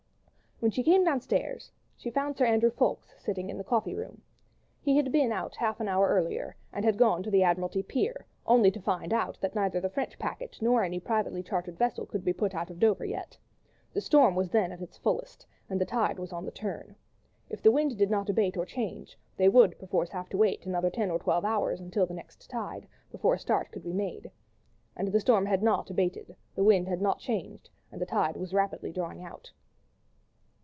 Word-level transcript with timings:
When 0.63 0.69
she 0.69 0.83
came 0.83 1.03
downstairs, 1.03 1.71
she 1.97 2.11
found 2.11 2.37
Sir 2.37 2.45
Andrew 2.45 2.69
Ffoulkes 2.69 3.15
sitting 3.17 3.49
in 3.49 3.57
the 3.57 3.63
coffee 3.63 3.95
room. 3.95 4.21
He 4.83 4.95
had 4.95 5.11
been 5.11 5.31
out 5.31 5.55
half 5.55 5.79
an 5.79 5.87
hour 5.87 6.07
earlier, 6.07 6.55
and 6.71 6.85
had 6.85 6.99
gone 6.99 7.23
to 7.23 7.31
the 7.31 7.41
Admiralty 7.41 7.81
Pier, 7.81 8.27
only 8.45 8.69
to 8.69 8.79
find 8.79 9.11
that 9.11 9.55
neither 9.55 9.81
the 9.81 9.89
French 9.89 10.19
packet 10.19 10.59
nor 10.61 10.83
any 10.83 10.99
privately 10.99 11.41
chartered 11.41 11.79
vessel 11.79 12.05
could 12.05 12.31
put 12.37 12.53
out 12.53 12.69
of 12.69 12.77
Dover 12.79 13.05
yet. 13.05 13.35
The 13.91 14.01
storm 14.01 14.35
was 14.35 14.51
then 14.51 14.71
at 14.71 14.83
its 14.83 14.99
fullest, 14.99 15.47
and 15.67 15.81
the 15.81 15.85
tide 15.85 16.19
was 16.19 16.31
on 16.31 16.45
the 16.45 16.51
turn. 16.51 16.95
If 17.49 17.63
the 17.63 17.71
wind 17.71 17.97
did 17.97 18.11
not 18.11 18.29
abate 18.29 18.55
or 18.55 18.65
change, 18.67 19.17
they 19.37 19.49
would 19.49 19.79
perforce 19.79 20.09
have 20.11 20.29
to 20.29 20.37
wait 20.37 20.67
another 20.67 20.91
ten 20.91 21.09
or 21.09 21.17
twelve 21.17 21.43
hours 21.43 21.79
until 21.79 22.05
the 22.05 22.13
next 22.13 22.47
tide, 22.51 22.87
before 23.11 23.33
a 23.33 23.39
start 23.39 23.71
could 23.71 23.83
be 23.83 23.93
made. 23.93 24.29
And 24.95 25.07
the 25.07 25.19
storm 25.21 25.47
had 25.47 25.63
not 25.63 25.89
abated, 25.89 26.35
the 26.53 26.63
wind 26.63 26.87
had 26.87 27.01
not 27.01 27.17
changed, 27.17 27.71
and 27.91 27.99
the 27.99 28.05
tide 28.05 28.37
was 28.37 28.53
rapidly 28.53 28.91
drawing 28.91 29.23
out. 29.23 29.51